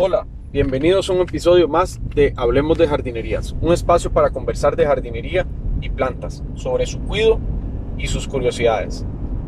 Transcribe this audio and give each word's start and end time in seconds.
Hola, 0.00 0.28
bienvenidos 0.52 1.10
a 1.10 1.12
un 1.12 1.22
episodio 1.22 1.66
más 1.66 2.00
de 2.14 2.32
Hablemos 2.36 2.78
de 2.78 2.86
Jardinerías, 2.86 3.56
un 3.60 3.72
espacio 3.72 4.12
para 4.12 4.30
conversar 4.30 4.76
de 4.76 4.86
jardinería 4.86 5.44
y 5.80 5.88
plantas, 5.88 6.44
sobre 6.54 6.86
su 6.86 7.00
cuidado 7.00 7.40
y 7.98 8.06
sus 8.06 8.28
curiosidades. 8.28 9.04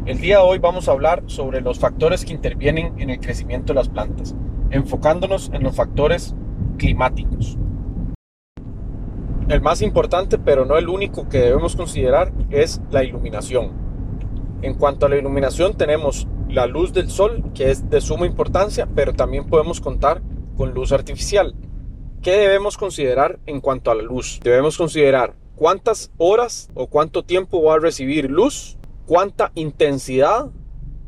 El 0.06 0.20
día 0.20 0.38
de 0.38 0.42
hoy 0.42 0.58
vamos 0.58 0.88
a 0.88 0.90
hablar 0.90 1.22
sobre 1.26 1.60
los 1.60 1.78
factores 1.78 2.24
que 2.24 2.32
intervienen 2.32 2.98
en 2.98 3.10
el 3.10 3.20
crecimiento 3.20 3.68
de 3.68 3.74
las 3.76 3.88
plantas, 3.88 4.34
enfocándonos 4.72 5.52
en 5.54 5.62
los 5.62 5.76
factores 5.76 6.34
climáticos. 6.78 7.56
El 9.46 9.60
más 9.60 9.82
importante, 9.82 10.36
pero 10.36 10.64
no 10.64 10.76
el 10.76 10.88
único 10.88 11.28
que 11.28 11.38
debemos 11.38 11.76
considerar, 11.76 12.32
es 12.50 12.82
la 12.90 13.04
iluminación. 13.04 13.70
En 14.62 14.74
cuanto 14.74 15.06
a 15.06 15.10
la 15.10 15.16
iluminación, 15.16 15.76
tenemos 15.76 16.26
la 16.48 16.66
luz 16.66 16.92
del 16.92 17.08
sol, 17.08 17.44
que 17.54 17.70
es 17.70 17.88
de 17.88 18.00
suma 18.00 18.26
importancia, 18.26 18.88
pero 18.92 19.12
también 19.12 19.46
podemos 19.46 19.80
contar 19.80 20.20
con 20.60 20.74
luz 20.74 20.92
artificial. 20.92 21.54
¿Qué 22.20 22.32
debemos 22.32 22.76
considerar 22.76 23.40
en 23.46 23.62
cuanto 23.62 23.90
a 23.90 23.94
la 23.94 24.02
luz? 24.02 24.40
Debemos 24.42 24.76
considerar 24.76 25.34
cuántas 25.54 26.12
horas 26.18 26.68
o 26.74 26.86
cuánto 26.86 27.22
tiempo 27.22 27.62
va 27.62 27.76
a 27.76 27.78
recibir 27.78 28.30
luz, 28.30 28.76
cuánta 29.06 29.52
intensidad 29.54 30.50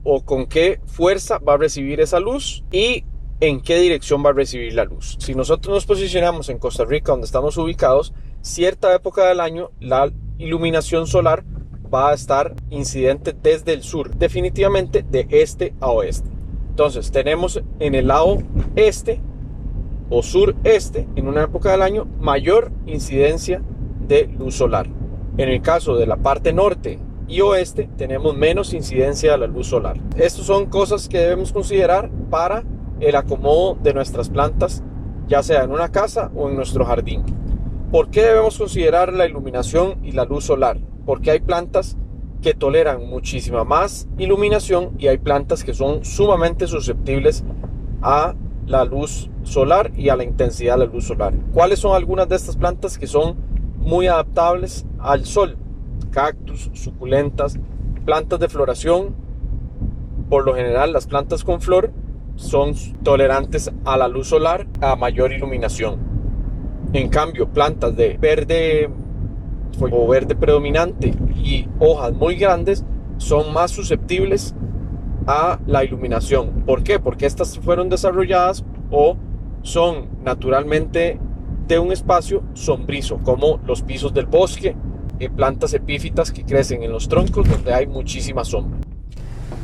o 0.04 0.24
con 0.24 0.46
qué 0.46 0.80
fuerza 0.86 1.36
va 1.36 1.52
a 1.52 1.56
recibir 1.58 2.00
esa 2.00 2.18
luz 2.18 2.64
y 2.70 3.04
en 3.40 3.60
qué 3.60 3.78
dirección 3.78 4.24
va 4.24 4.30
a 4.30 4.32
recibir 4.32 4.72
la 4.72 4.86
luz. 4.86 5.18
Si 5.20 5.34
nosotros 5.34 5.74
nos 5.74 5.84
posicionamos 5.84 6.48
en 6.48 6.58
Costa 6.58 6.86
Rica, 6.86 7.12
donde 7.12 7.26
estamos 7.26 7.58
ubicados, 7.58 8.14
cierta 8.40 8.94
época 8.94 9.28
del 9.28 9.40
año 9.40 9.70
la 9.80 10.10
iluminación 10.38 11.06
solar 11.06 11.44
va 11.92 12.08
a 12.08 12.14
estar 12.14 12.54
incidente 12.70 13.34
desde 13.34 13.74
el 13.74 13.82
sur, 13.82 14.16
definitivamente 14.16 15.02
de 15.02 15.26
este 15.28 15.74
a 15.78 15.90
oeste. 15.90 16.30
Entonces 16.70 17.12
tenemos 17.12 17.62
en 17.80 17.94
el 17.94 18.08
lado 18.08 18.38
este 18.76 19.20
o 20.10 20.22
sureste, 20.22 21.08
en 21.16 21.28
una 21.28 21.44
época 21.44 21.72
del 21.72 21.82
año, 21.82 22.06
mayor 22.20 22.70
incidencia 22.86 23.62
de 24.06 24.26
luz 24.26 24.56
solar. 24.56 24.88
En 25.38 25.48
el 25.48 25.62
caso 25.62 25.96
de 25.96 26.06
la 26.06 26.16
parte 26.16 26.52
norte 26.52 26.98
y 27.28 27.40
oeste, 27.40 27.88
tenemos 27.96 28.36
menos 28.36 28.74
incidencia 28.74 29.32
de 29.32 29.38
la 29.38 29.46
luz 29.46 29.68
solar. 29.68 29.96
Estas 30.16 30.44
son 30.44 30.66
cosas 30.66 31.08
que 31.08 31.18
debemos 31.18 31.52
considerar 31.52 32.10
para 32.30 32.64
el 33.00 33.16
acomodo 33.16 33.76
de 33.82 33.94
nuestras 33.94 34.28
plantas, 34.28 34.82
ya 35.28 35.42
sea 35.42 35.64
en 35.64 35.70
una 35.70 35.90
casa 35.90 36.30
o 36.34 36.48
en 36.48 36.56
nuestro 36.56 36.84
jardín. 36.84 37.24
¿Por 37.90 38.10
qué 38.10 38.22
debemos 38.22 38.58
considerar 38.58 39.12
la 39.12 39.26
iluminación 39.26 39.98
y 40.02 40.12
la 40.12 40.24
luz 40.24 40.44
solar? 40.44 40.78
Porque 41.04 41.30
hay 41.30 41.40
plantas 41.40 41.96
que 42.42 42.54
toleran 42.54 43.06
muchísima 43.08 43.64
más 43.64 44.08
iluminación 44.18 44.90
y 44.98 45.06
hay 45.06 45.18
plantas 45.18 45.64
que 45.64 45.74
son 45.74 46.04
sumamente 46.04 46.66
susceptibles 46.66 47.44
a 48.02 48.34
la 48.72 48.84
luz 48.86 49.28
solar 49.42 49.92
y 49.96 50.08
a 50.08 50.16
la 50.16 50.24
intensidad 50.24 50.78
de 50.78 50.86
la 50.86 50.92
luz 50.92 51.06
solar. 51.06 51.34
¿Cuáles 51.52 51.78
son 51.78 51.94
algunas 51.94 52.26
de 52.28 52.36
estas 52.36 52.56
plantas 52.56 52.96
que 52.96 53.06
son 53.06 53.36
muy 53.76 54.06
adaptables 54.06 54.86
al 54.98 55.26
sol? 55.26 55.58
Cactus, 56.10 56.70
suculentas, 56.72 57.58
plantas 58.06 58.40
de 58.40 58.48
floración. 58.48 59.14
Por 60.30 60.46
lo 60.46 60.54
general 60.54 60.92
las 60.92 61.06
plantas 61.06 61.44
con 61.44 61.60
flor 61.60 61.92
son 62.36 62.74
tolerantes 63.02 63.70
a 63.84 63.98
la 63.98 64.08
luz 64.08 64.28
solar 64.28 64.66
a 64.80 64.96
mayor 64.96 65.32
iluminación. 65.32 65.98
En 66.94 67.10
cambio, 67.10 67.48
plantas 67.48 67.94
de 67.94 68.16
verde 68.16 68.88
o 69.80 70.08
verde 70.08 70.34
predominante 70.34 71.14
y 71.36 71.68
hojas 71.78 72.12
muy 72.14 72.36
grandes 72.36 72.84
son 73.18 73.52
más 73.52 73.70
susceptibles 73.70 74.54
a 75.26 75.58
la 75.66 75.84
iluminación. 75.84 76.64
¿Por 76.66 76.82
qué? 76.82 76.98
Porque 76.98 77.26
estas 77.26 77.58
fueron 77.58 77.88
desarrolladas 77.88 78.64
o 78.90 79.16
son 79.62 80.08
naturalmente 80.24 81.18
de 81.66 81.78
un 81.78 81.92
espacio 81.92 82.42
sombrizo, 82.54 83.18
como 83.22 83.60
los 83.66 83.82
pisos 83.82 84.12
del 84.12 84.26
bosque, 84.26 84.76
y 85.18 85.28
plantas 85.28 85.72
epífitas 85.74 86.32
que 86.32 86.44
crecen 86.44 86.82
en 86.82 86.90
los 86.90 87.08
troncos 87.08 87.48
donde 87.48 87.72
hay 87.72 87.86
muchísima 87.86 88.44
sombra. 88.44 88.78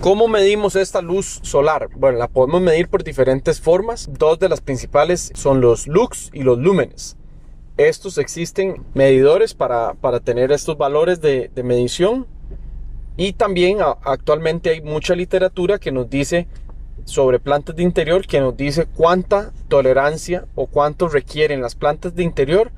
¿Cómo 0.01 0.29
medimos 0.29 0.77
esta 0.77 1.03
luz 1.03 1.41
solar? 1.43 1.89
Bueno, 1.97 2.19
la 2.19 2.29
podemos 2.29 2.61
medir 2.61 2.89
por 2.89 3.03
diferentes 3.03 3.61
formas. 3.61 4.09
Dos 4.17 4.39
de 4.39 4.49
las 4.49 4.61
principales 4.61 5.33
son 5.35 5.61
los 5.61 5.89
lux 5.89 6.31
y 6.33 6.45
los 6.45 6.59
lúmenes. 6.59 7.17
Estos 7.77 8.19
existen 8.19 8.85
medidores 8.95 9.55
para, 9.55 9.95
para 9.95 10.21
tener 10.21 10.53
estos 10.53 10.79
valores 10.79 11.21
de, 11.21 11.51
de 11.53 11.63
medición 11.65 12.29
y 13.19 13.33
también 13.33 13.79
actualmente 14.05 14.71
hay 14.71 14.81
mucha 14.81 15.17
literatura 15.17 15.79
que 15.81 15.91
nos 15.91 16.09
dice 16.09 16.47
sobre 17.05 17.41
plantas 17.41 17.75
de 17.75 17.83
interior 17.83 18.25
que 18.25 18.39
nos 18.39 18.57
dice 18.57 18.87
cuánta 18.87 19.53
tolerancia 19.67 20.47
o 20.55 20.69
cuánto 20.69 21.09
requieren 21.09 21.61
las 21.61 21.75
plantas 21.75 22.15
de 22.15 22.23
interior 22.23 22.71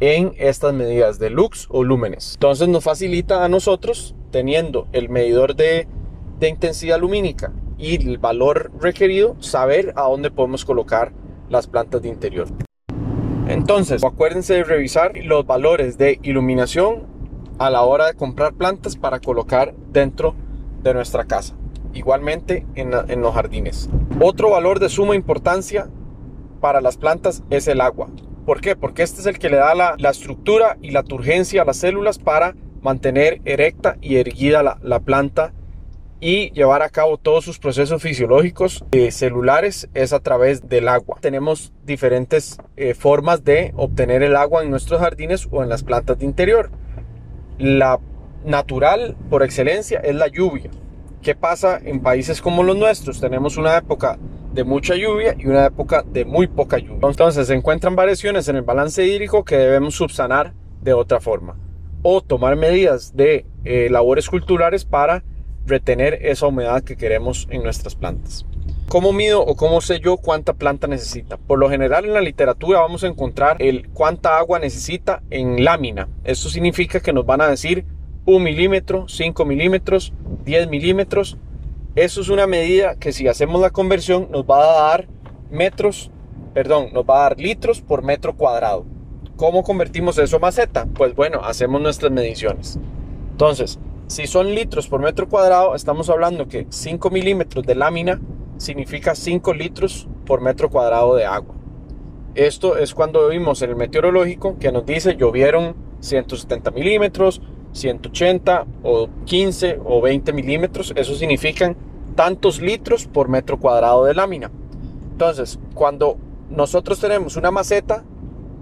en 0.00 0.32
estas 0.38 0.72
medidas 0.72 1.18
de 1.18 1.28
lux 1.28 1.66
o 1.68 1.84
lúmenes. 1.84 2.32
Entonces 2.34 2.68
nos 2.68 2.82
facilita 2.82 3.44
a 3.44 3.50
nosotros, 3.50 4.14
teniendo 4.30 4.88
el 4.92 5.10
medidor 5.10 5.56
de, 5.56 5.86
de 6.40 6.48
intensidad 6.48 6.98
lumínica 6.98 7.52
y 7.76 7.96
el 7.96 8.16
valor 8.16 8.72
requerido, 8.80 9.36
saber 9.40 9.92
a 9.94 10.04
dónde 10.04 10.30
podemos 10.30 10.64
colocar 10.64 11.12
las 11.50 11.66
plantas 11.66 12.00
de 12.00 12.08
interior. 12.08 12.48
Entonces, 13.46 14.02
acuérdense 14.02 14.54
de 14.54 14.64
revisar 14.64 15.12
los 15.18 15.44
valores 15.44 15.98
de 15.98 16.18
iluminación 16.22 17.11
a 17.58 17.70
la 17.70 17.82
hora 17.82 18.06
de 18.06 18.14
comprar 18.14 18.54
plantas 18.54 18.96
para 18.96 19.20
colocar 19.20 19.74
dentro 19.92 20.34
de 20.82 20.94
nuestra 20.94 21.24
casa. 21.24 21.54
Igualmente 21.94 22.66
en, 22.74 22.90
los 22.90 23.34
jardines. 23.34 23.88
Otro 24.20 24.50
valor 24.50 24.80
de 24.80 24.88
suma 24.88 25.14
importancia 25.14 25.88
para 26.60 26.80
las 26.80 26.96
plantas 26.96 27.42
es 27.50 27.68
el 27.68 27.80
agua. 27.80 28.08
¿Por 28.46 28.60
qué? 28.60 28.76
Porque 28.76 29.02
este 29.02 29.20
es 29.20 29.26
el 29.26 29.38
que 29.38 29.50
le 29.50 29.56
da 29.56 29.74
la, 29.74 30.10
estructura 30.10 30.78
y 30.80 30.90
la 30.90 31.02
turgencia 31.02 31.62
a 31.62 31.64
las 31.64 31.76
células 31.76 32.18
para 32.18 32.54
mantener 32.80 33.40
erecta 33.44 33.96
y 34.00 34.16
erguida 34.16 34.62
la, 34.62 35.00
planta 35.00 35.52
y 36.18 36.50
llevar 36.52 36.82
a 36.82 36.88
cabo 36.88 37.18
todos 37.18 37.44
sus 37.44 37.58
procesos 37.58 38.00
fisiológicos 38.00 38.84
eh, 38.92 39.10
celulares 39.10 39.88
es 39.92 40.12
a 40.12 40.20
través 40.20 40.68
del 40.68 40.88
agua. 40.88 41.18
Tenemos 41.20 41.72
diferentes 41.84 42.58
eh, 42.76 42.94
formas 42.94 43.44
de 43.44 43.72
obtener 43.76 44.22
el 44.22 44.36
agua 44.36 44.62
en 44.62 44.70
nuestros 44.70 45.00
jardines 45.00 45.48
o 45.50 45.62
en 45.62 45.68
las 45.68 45.82
plantas 45.82 46.18
de 46.18 46.24
interior 46.24 46.70
la 47.62 48.00
natural 48.44 49.16
por 49.30 49.44
excelencia 49.44 50.00
es 50.00 50.16
la 50.16 50.26
lluvia. 50.26 50.68
¿Qué 51.22 51.36
pasa 51.36 51.78
en 51.82 52.00
países 52.00 52.42
como 52.42 52.64
los 52.64 52.76
nuestros? 52.76 53.20
Tenemos 53.20 53.56
una 53.56 53.76
época 53.76 54.18
de 54.52 54.64
mucha 54.64 54.96
lluvia 54.96 55.36
y 55.38 55.46
una 55.46 55.66
época 55.66 56.02
de 56.02 56.24
muy 56.24 56.48
poca 56.48 56.78
lluvia. 56.78 57.08
Entonces 57.08 57.46
se 57.46 57.54
encuentran 57.54 57.94
variaciones 57.94 58.48
en 58.48 58.56
el 58.56 58.62
balance 58.62 59.06
hídrico 59.06 59.44
que 59.44 59.56
debemos 59.56 59.94
subsanar 59.94 60.54
de 60.82 60.92
otra 60.92 61.20
forma. 61.20 61.56
O 62.02 62.20
tomar 62.20 62.56
medidas 62.56 63.16
de 63.16 63.46
eh, 63.64 63.86
labores 63.88 64.28
culturales 64.28 64.84
para 64.84 65.22
retener 65.64 66.18
esa 66.22 66.48
humedad 66.48 66.82
que 66.82 66.96
queremos 66.96 67.46
en 67.48 67.62
nuestras 67.62 67.94
plantas. 67.94 68.44
¿Cómo 68.88 69.12
mido 69.12 69.42
o 69.42 69.56
cómo 69.56 69.80
sé 69.80 70.00
yo 70.00 70.18
cuánta 70.18 70.52
planta 70.52 70.86
necesita? 70.86 71.38
Por 71.38 71.58
lo 71.58 71.70
general 71.70 72.04
en 72.04 72.12
la 72.12 72.20
literatura 72.20 72.80
vamos 72.80 73.04
a 73.04 73.06
encontrar 73.06 73.56
el 73.60 73.88
cuánta 73.88 74.36
agua 74.36 74.58
necesita 74.58 75.22
en 75.30 75.64
lámina. 75.64 76.08
Esto 76.24 76.50
significa 76.50 77.00
que 77.00 77.12
nos 77.12 77.24
van 77.24 77.40
a 77.40 77.48
decir 77.48 77.86
1 78.26 78.38
milímetro, 78.38 79.08
5 79.08 79.44
milímetros, 79.46 80.12
10 80.44 80.68
milímetros. 80.68 81.38
Eso 81.94 82.20
es 82.20 82.28
una 82.28 82.46
medida 82.46 82.96
que 82.96 83.12
si 83.12 83.28
hacemos 83.28 83.60
la 83.60 83.70
conversión 83.70 84.28
nos 84.30 84.44
va 84.44 84.62
a 84.62 84.88
dar 84.88 85.08
metros, 85.50 86.10
perdón, 86.54 86.88
nos 86.92 87.04
va 87.04 87.20
a 87.20 87.22
dar 87.30 87.40
litros 87.40 87.80
por 87.80 88.02
metro 88.02 88.36
cuadrado. 88.36 88.84
¿Cómo 89.36 89.62
convertimos 89.62 90.18
eso 90.18 90.36
a 90.36 90.40
maceta? 90.40 90.86
Pues 90.94 91.14
bueno, 91.14 91.40
hacemos 91.42 91.80
nuestras 91.80 92.12
mediciones. 92.12 92.78
Entonces, 93.30 93.78
si 94.06 94.26
son 94.26 94.54
litros 94.54 94.88
por 94.88 95.00
metro 95.00 95.28
cuadrado, 95.28 95.74
estamos 95.74 96.10
hablando 96.10 96.46
que 96.46 96.66
5 96.68 97.10
milímetros 97.10 97.64
de 97.64 97.74
lámina 97.74 98.20
significa 98.62 99.14
5 99.14 99.52
litros 99.54 100.08
por 100.24 100.40
metro 100.40 100.70
cuadrado 100.70 101.16
de 101.16 101.24
agua. 101.24 101.54
Esto 102.34 102.76
es 102.76 102.94
cuando 102.94 103.28
vimos 103.28 103.60
en 103.62 103.70
el 103.70 103.76
meteorológico 103.76 104.56
que 104.58 104.72
nos 104.72 104.86
dice 104.86 105.16
llovieron 105.16 105.74
170 106.00 106.70
milímetros, 106.70 107.42
180 107.72 108.66
o 108.84 109.08
15 109.24 109.80
o 109.84 110.00
20 110.00 110.32
milímetros. 110.32 110.92
Eso 110.96 111.14
significan 111.14 111.76
tantos 112.14 112.60
litros 112.60 113.06
por 113.06 113.28
metro 113.28 113.58
cuadrado 113.58 114.04
de 114.04 114.14
lámina. 114.14 114.50
Entonces, 115.10 115.58
cuando 115.74 116.16
nosotros 116.48 117.00
tenemos 117.00 117.36
una 117.36 117.50
maceta, 117.50 118.04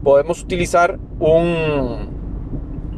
podemos 0.02 0.42
utilizar 0.42 0.98
un 1.18 2.08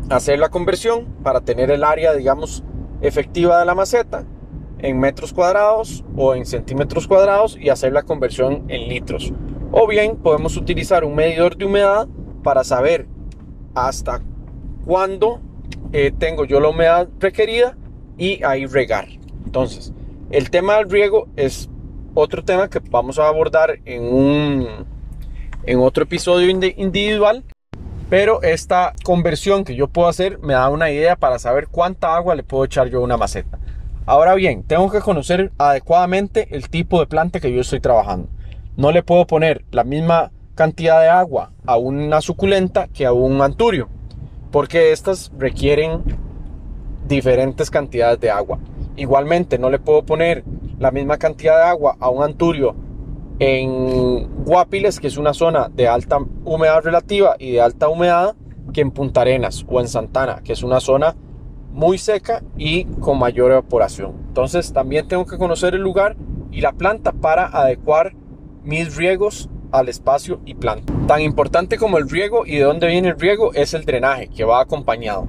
hacer 0.08 0.38
la 0.38 0.50
conversión 0.50 1.06
para 1.22 1.40
tener 1.40 1.70
el 1.70 1.84
área, 1.84 2.12
digamos, 2.12 2.62
efectiva 3.00 3.58
de 3.58 3.64
la 3.64 3.75
maceta 3.75 4.25
en 4.82 5.00
metros 5.00 5.32
cuadrados 5.32 6.05
o 6.17 6.34
en 6.34 6.44
centímetros 6.44 7.06
cuadrados 7.06 7.56
y 7.58 7.70
hacer 7.70 7.93
la 7.93 8.02
conversión 8.02 8.64
en 8.69 8.88
litros. 8.88 9.32
O 9.70 9.87
bien 9.87 10.17
podemos 10.17 10.56
utilizar 10.56 11.05
un 11.05 11.14
medidor 11.14 11.56
de 11.56 11.64
humedad 11.64 12.08
para 12.43 12.64
saber 12.64 13.06
hasta 13.75 14.20
cuándo 14.84 15.40
eh, 15.93 16.12
tengo 16.17 16.44
yo 16.44 16.61
la 16.61 16.69
humedad 16.69 17.08
requerida 17.19 17.76
y 18.19 18.43
ahí 18.44 18.67
regar. 18.67 19.08
Entonces, 19.44 19.93
el 20.31 20.50
tema 20.50 20.76
del 20.76 20.90
riego 20.90 21.29
es 21.37 21.70
otro 22.14 22.44
tema 22.44 22.69
que 22.69 22.81
vamos 22.90 23.19
a 23.19 23.29
abordar 23.29 23.79
en, 23.84 24.02
un, 24.02 24.67
en 25.64 25.79
otro 25.79 26.05
episodio 26.05 26.50
individual. 26.50 27.44
Pero 28.11 28.43
esta 28.43 28.93
conversión 29.05 29.64
que 29.64 29.75
yo 29.75 29.88
puedo 29.88 30.06
hacer 30.06 30.38
me 30.40 30.52
da 30.52 30.69
una 30.69 30.90
idea 30.90 31.17
para 31.17 31.38
saber 31.38 31.69
cuánta 31.69 32.14
agua 32.14 32.34
le 32.34 32.43
puedo 32.43 32.64
echar 32.64 32.90
yo 32.90 32.99
a 32.99 33.05
una 33.05 33.17
maceta. 33.17 33.58
Ahora 34.04 34.34
bien, 34.34 34.64
tengo 34.64 34.90
que 34.90 34.99
conocer 34.99 35.52
adecuadamente 35.58 36.49
el 36.50 36.69
tipo 36.69 36.99
de 36.99 37.06
planta 37.06 37.38
que 37.38 37.52
yo 37.52 37.60
estoy 37.60 37.78
trabajando. 37.78 38.28
No 38.76 38.90
le 38.90 39.04
puedo 39.04 39.28
poner 39.28 39.64
la 39.70 39.84
misma 39.84 40.32
cantidad 40.56 41.00
de 41.00 41.08
agua 41.08 41.52
a 41.66 41.76
una 41.76 42.20
suculenta 42.20 42.88
que 42.88 43.06
a 43.06 43.12
un 43.12 43.40
anturio, 43.40 43.88
porque 44.50 44.90
estas 44.90 45.31
requieren 45.38 46.02
diferentes 47.06 47.70
cantidades 47.70 48.19
de 48.19 48.31
agua. 48.31 48.58
Igualmente, 48.96 49.56
no 49.56 49.70
le 49.70 49.78
puedo 49.78 50.05
poner 50.05 50.43
la 50.81 50.90
misma 50.90 51.16
cantidad 51.19 51.58
de 51.58 51.70
agua 51.70 51.96
a 52.00 52.10
un 52.10 52.25
anturio 52.25 52.75
en 53.38 54.44
Guapiles, 54.44 54.98
que 54.98 55.06
es 55.06 55.16
una 55.16 55.32
zona 55.32 55.69
de 55.69 55.87
alta 55.87 56.19
humedad 56.44 56.82
relativa 56.82 57.37
y 57.38 57.52
de 57.52 57.60
alta 57.60 57.88
humedad, 57.88 58.34
que 58.72 58.81
en 58.81 58.90
Punta 58.90 59.20
Arenas 59.20 59.64
o 59.69 59.81
en 59.81 59.87
Santana, 59.87 60.40
que 60.43 60.55
es 60.55 60.64
una 60.64 60.81
zona 60.81 61.14
muy 61.72 61.98
seca 61.98 62.42
y 62.56 62.84
con 62.84 63.19
mayor 63.19 63.50
evaporación. 63.50 64.12
Entonces 64.28 64.72
también 64.72 65.08
tengo 65.08 65.26
que 65.26 65.38
conocer 65.38 65.74
el 65.74 65.82
lugar 65.82 66.16
y 66.50 66.60
la 66.60 66.72
planta 66.72 67.12
para 67.12 67.46
adecuar 67.46 68.12
mis 68.62 68.94
riegos 68.96 69.48
al 69.72 69.88
espacio 69.88 70.40
y 70.44 70.54
planta. 70.54 70.92
Tan 71.08 71.20
importante 71.22 71.78
como 71.78 71.98
el 71.98 72.08
riego 72.08 72.46
y 72.46 72.56
de 72.56 72.64
dónde 72.64 72.86
viene 72.86 73.08
el 73.08 73.19
riego 73.19 73.52
es 73.54 73.74
el 73.74 73.84
drenaje 73.84 74.28
que 74.28 74.44
va 74.44 74.60
acompañado. 74.60 75.26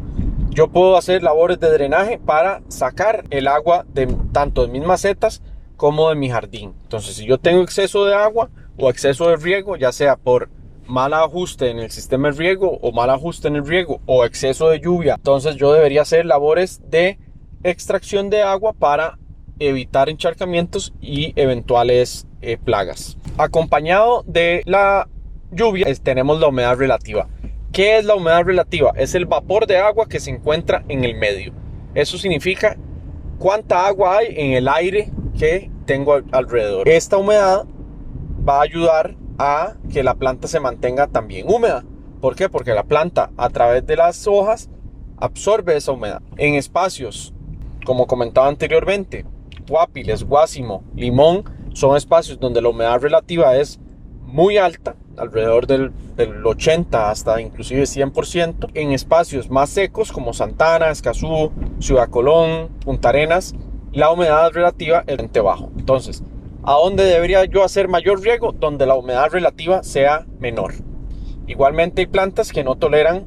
Yo 0.50 0.68
puedo 0.68 0.98
hacer 0.98 1.24
labores 1.24 1.60
de 1.60 1.72
drenaje 1.72 2.20
para 2.20 2.62
sacar 2.68 3.24
el 3.32 3.48
agua 3.48 3.86
de 3.94 4.06
tanto 4.32 4.66
de 4.66 4.72
mis 4.72 4.84
macetas 4.84 5.42
como 5.78 6.10
de 6.10 6.16
mi 6.16 6.30
jardín. 6.30 6.74
Entonces, 6.84 7.16
si 7.16 7.26
yo 7.26 7.40
tengo 7.40 7.64
exceso 7.64 8.06
de 8.06 8.14
agua 8.14 8.50
o 8.78 8.90
exceso 8.90 9.30
de 9.30 9.38
riego, 9.38 9.78
ya 9.78 9.92
sea 9.92 10.16
por 10.16 10.50
mal 10.94 11.12
ajuste 11.16 11.72
en 11.72 11.80
el 11.80 11.90
sistema 11.90 12.30
de 12.30 12.38
riego 12.38 12.78
o 12.80 12.92
mal 12.92 13.10
ajuste 13.10 13.48
en 13.48 13.56
el 13.56 13.66
riego 13.66 14.00
o 14.06 14.26
exceso 14.26 14.70
de 14.70 14.80
lluvia, 14.80 15.16
entonces 15.16 15.56
yo 15.56 15.74
debería 15.74 16.04
hacer 16.04 16.24
labores 16.24 16.82
de 16.88 17.18
extracción 17.64 18.30
de 18.30 18.44
agua 18.44 18.74
para 18.74 19.18
evitar 19.58 20.08
encharcamientos 20.08 20.94
y 21.02 21.34
eventuales 21.36 22.28
eh, 22.42 22.58
plagas. 22.64 23.18
Acompañado 23.40 24.24
de 24.28 24.62
la 24.66 25.10
lluvia 25.52 25.88
tenemos 26.04 26.40
la 26.40 26.50
humedad 26.50 26.78
relativa. 26.78 27.28
¿Qué 27.72 27.98
es 27.98 28.06
la 28.06 28.14
humedad 28.14 28.44
relativa? 28.44 28.94
Es 28.96 29.16
el 29.16 29.26
vapor 29.26 29.66
de 29.66 29.78
agua 29.78 30.08
que 30.08 30.20
se 30.20 30.30
encuentra 30.30 30.86
en 30.90 31.04
el 31.04 31.16
medio. 31.16 31.54
Eso 31.96 32.20
significa 32.20 32.78
cuánta 33.40 33.88
agua 33.88 34.20
hay 34.20 34.28
en 34.38 34.52
el 34.52 34.68
aire 34.68 35.12
que 35.40 35.72
tengo 35.88 36.22
alrededor. 36.32 36.88
Esta 36.88 37.18
humedad 37.18 37.66
va 38.48 38.60
a 38.60 38.62
ayudar 38.62 39.16
a 39.38 39.74
que 39.92 40.04
la 40.04 40.16
planta 40.16 40.48
se 40.48 40.60
mantenga 40.60 41.08
también 41.08 41.50
húmeda. 41.50 41.84
¿Por 42.22 42.36
qué? 42.36 42.50
Porque 42.50 42.74
la 42.74 42.84
planta 42.84 43.32
a 43.38 43.50
través 43.50 43.86
de 43.86 43.96
las 43.96 44.28
hojas 44.28 44.70
absorbe 45.18 45.76
esa 45.76 45.92
humedad. 45.92 46.22
En 46.38 46.56
espacios, 46.56 47.34
como 47.86 48.08
comentaba 48.08 48.48
anteriormente, 48.48 49.26
guapiles, 49.68 50.24
guásimo, 50.24 50.84
limón, 50.96 51.44
son 51.74 51.98
espacios 51.98 52.40
donde 52.40 52.62
la 52.62 52.70
humedad 52.70 53.02
relativa 53.02 53.56
es 53.58 53.80
muy 54.26 54.58
alta, 54.58 54.96
alrededor 55.18 55.68
del, 55.68 55.92
del 56.16 56.46
80 56.46 57.10
hasta 57.10 57.42
inclusive 57.42 57.84
100%. 57.84 58.72
En 58.74 58.92
espacios 58.92 59.50
más 59.50 59.70
secos 59.70 60.12
como 60.12 60.34
Santana, 60.34 60.90
Escazú, 60.90 61.52
Ciudad 61.80 62.10
Colón, 62.10 62.70
Punta 62.84 63.10
Arenas, 63.10 63.54
la 63.92 64.12
humedad 64.12 64.52
relativa 64.52 65.04
es 65.06 65.44
bajo. 65.44 65.72
Entonces, 65.78 66.24
¿A 66.66 66.76
dónde 66.76 67.04
debería 67.04 67.44
yo 67.44 67.62
hacer 67.62 67.90
mayor 67.90 68.22
riego? 68.22 68.54
Donde 68.54 68.86
la 68.86 68.96
humedad 68.96 69.30
relativa 69.30 69.84
sea 69.84 70.26
menor. 70.40 70.74
Igualmente 71.46 72.04
hay 72.04 72.08
plantas 72.08 72.54
que 72.54 72.64
no 72.64 72.76
toleran 72.76 73.26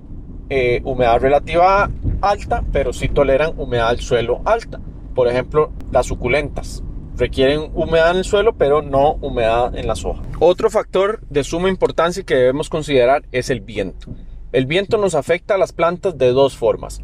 eh, 0.48 0.80
humedad 0.84 1.20
relativa 1.20 1.90
alta, 2.22 2.64
pero 2.72 2.94
sí 2.94 3.08
toleran 3.08 3.52
humedad 3.58 3.90
del 3.90 4.00
suelo 4.00 4.40
alta. 4.46 4.80
Por 5.14 5.28
ejemplo, 5.28 5.70
las 5.92 6.06
suculentas 6.06 6.82
requieren 7.14 7.70
humedad 7.74 8.12
en 8.12 8.18
el 8.18 8.24
suelo, 8.24 8.54
pero 8.56 8.80
no 8.80 9.12
humedad 9.20 9.76
en 9.76 9.86
las 9.86 10.06
hojas. 10.06 10.26
Otro 10.40 10.70
factor 10.70 11.20
de 11.28 11.44
suma 11.44 11.68
importancia 11.68 12.22
que 12.24 12.36
debemos 12.36 12.70
considerar 12.70 13.24
es 13.32 13.50
el 13.50 13.60
viento. 13.60 14.08
El 14.52 14.64
viento 14.64 14.96
nos 14.96 15.14
afecta 15.14 15.56
a 15.56 15.58
las 15.58 15.72
plantas 15.72 16.16
de 16.16 16.32
dos 16.32 16.56
formas. 16.56 17.02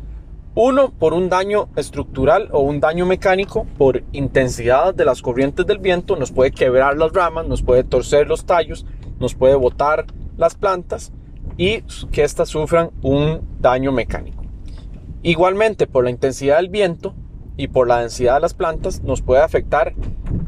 Uno, 0.54 0.90
por 0.90 1.14
un 1.14 1.30
daño 1.30 1.70
estructural 1.76 2.50
o 2.52 2.60
un 2.60 2.78
daño 2.78 3.06
mecánico 3.06 3.66
por 3.78 4.02
intensidad 4.12 4.94
de 4.94 5.06
las 5.06 5.22
corrientes 5.22 5.66
del 5.66 5.78
viento, 5.78 6.14
nos 6.16 6.30
puede 6.30 6.50
quebrar 6.50 6.98
las 6.98 7.10
ramas, 7.12 7.46
nos 7.46 7.62
puede 7.62 7.84
torcer 7.84 8.28
los 8.28 8.44
tallos, 8.44 8.84
nos 9.18 9.34
puede 9.34 9.54
botar 9.54 10.04
las 10.36 10.54
plantas 10.54 11.10
y 11.56 11.80
que 12.10 12.22
éstas 12.22 12.50
sufran 12.50 12.90
un 13.00 13.40
daño 13.60 13.92
mecánico. 13.92 14.44
Igualmente, 15.22 15.86
por 15.86 16.04
la 16.04 16.10
intensidad 16.10 16.56
del 16.56 16.68
viento 16.68 17.14
y 17.56 17.68
por 17.68 17.88
la 17.88 18.00
densidad 18.00 18.34
de 18.34 18.40
las 18.40 18.52
plantas, 18.52 19.02
nos 19.02 19.22
puede 19.22 19.40
afectar 19.40 19.94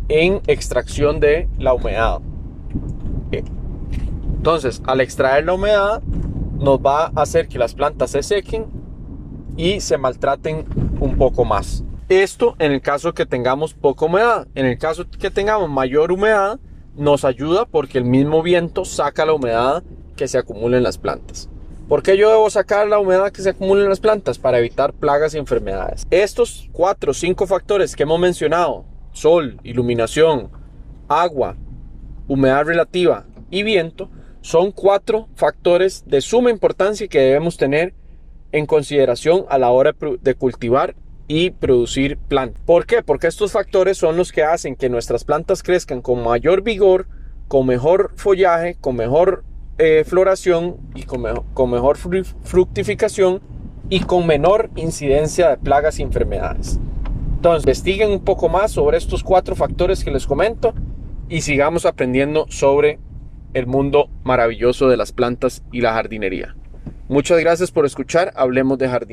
en 0.09 0.43
extracción 0.47 1.19
de 1.19 1.49
la 1.59 1.73
humedad. 1.73 2.21
Entonces, 4.37 4.83
al 4.85 5.01
extraer 5.01 5.47
la 5.47 5.55
humedad, 5.55 6.03
nos 6.59 6.79
va 6.79 7.07
a 7.07 7.23
hacer 7.23 7.49
que 7.49 7.59
las 7.59 7.75
plantas 7.75 8.11
se 8.11 8.23
sequen 8.23 8.84
y 9.57 9.81
se 9.81 9.99
maltraten 9.99 10.67
un 11.01 11.17
poco 11.17 11.45
más. 11.45 11.85
Esto 12.09 12.55
en 12.59 12.73
el 12.73 12.81
caso 12.81 13.15
que 13.15 13.27
tengamos 13.27 13.75
poca 13.75 14.07
humedad. 14.07 14.47
En 14.55 14.67
el 14.67 14.79
caso 14.79 15.07
que 15.09 15.31
tengamos 15.31 15.71
mayor 15.71 16.13
humedad, 16.13 16.59
nos 16.97 17.25
ayuda 17.25 17.65
porque 17.65 17.99
el 17.99 18.05
mismo 18.05 18.43
viento 18.43 18.85
saca 18.85 19.25
la 19.25 19.33
humedad 19.33 19.83
que 20.17 20.29
se 20.29 20.39
acumula 20.39 20.77
en 20.77 20.83
las 20.83 20.99
plantas. 20.99 21.49
¿Por 21.89 22.03
qué 22.03 22.17
yo 22.17 22.31
debo 22.31 22.49
sacar 22.49 22.89
la 22.89 22.99
humedad 22.99 23.31
que 23.31 23.43
se 23.43 23.51
acumula 23.51 23.83
en 23.83 23.91
las 23.91 24.01
plantas? 24.01 24.39
Para 24.39 24.59
evitar 24.59 24.93
plagas 24.93 25.35
y 25.35 25.39
enfermedades. 25.39 26.07
Estos 26.11 26.69
cuatro 26.73 27.11
o 27.11 27.15
cinco 27.15 27.47
factores 27.47 27.95
que 27.95 28.05
hemos 28.05 28.19
mencionado, 28.19 28.85
sol, 29.13 29.59
iluminación, 29.65 30.51
agua, 31.09 31.57
humedad 32.27 32.65
relativa 32.65 33.27
y 33.51 33.63
viento, 33.63 34.09
son 34.41 34.73
cuatro 34.73 35.29
factores 35.37 36.05
de 36.07 36.21
suma 36.21 36.51
importancia 36.51 37.09
que 37.09 37.21
debemos 37.21 37.57
tener 37.57 37.95
en 38.55 38.67
consideración 38.67 39.47
a 39.49 39.59
la 39.59 39.71
hora 39.71 39.97
de 40.23 40.35
cultivar 40.37 40.95
y 41.27 41.51
producir 41.51 42.17
plantas. 42.17 42.63
¿Por 42.65 42.87
qué? 42.87 43.03
Porque 43.03 43.27
estos 43.27 43.51
factores 43.51 43.99
son 43.99 44.17
los 44.17 44.31
que 44.31 44.45
hacen 44.45 44.77
que 44.77 44.89
nuestras 44.89 45.25
plantas 45.25 45.65
crezcan 45.65 46.01
con 46.01 46.23
mayor 46.23 46.63
vigor, 46.63 47.09
con 47.49 47.67
mejor 47.67 48.13
follaje, 48.15 48.77
con 48.81 48.95
mejor 48.95 49.43
eh, 49.79 50.05
floración 50.07 50.77
y 50.95 51.03
con, 51.03 51.23
mejor 51.69 51.97
fructificación 51.97 53.41
y 53.91 54.01
con 54.01 54.25
menor 54.25 54.71
incidencia 54.77 55.51
de 55.51 55.57
plagas 55.57 55.99
y 55.99 56.03
enfermedades. 56.03 56.79
Entonces, 57.35 57.65
investiguen 57.65 58.13
un 58.13 58.23
poco 58.23 58.49
más 58.49 58.71
sobre 58.71 58.99
estos 58.99 59.25
cuatro 59.25 59.57
factores 59.57 60.05
que 60.05 60.13
les 60.13 60.27
comento 60.29 60.75
y 61.29 61.41
sigamos 61.41 61.87
aprendiendo 61.87 62.47
sobre 62.51 63.01
el 63.53 63.67
mundo 63.67 64.11
maravilloso 64.23 64.89
de 64.89 64.97
las 64.97 65.11
plantas 65.11 65.65
y 65.73 65.81
la 65.81 65.93
jardinería. 65.93 66.55
Muchas 67.09 67.39
gracias 67.39 67.71
por 67.71 67.85
escuchar 67.85 68.33
Hablemos 68.35 68.79
de 68.79 68.89
Jardín. 68.89 69.03